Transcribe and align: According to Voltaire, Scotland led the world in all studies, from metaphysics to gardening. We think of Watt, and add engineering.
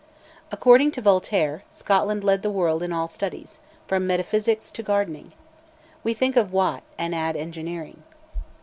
According 0.51 0.89
to 0.93 1.01
Voltaire, 1.01 1.63
Scotland 1.69 2.23
led 2.23 2.41
the 2.41 2.49
world 2.49 2.81
in 2.81 2.91
all 2.91 3.07
studies, 3.07 3.59
from 3.85 4.07
metaphysics 4.07 4.71
to 4.71 4.81
gardening. 4.81 5.33
We 6.03 6.15
think 6.15 6.35
of 6.35 6.51
Watt, 6.51 6.81
and 6.97 7.13
add 7.13 7.35
engineering. 7.35 8.01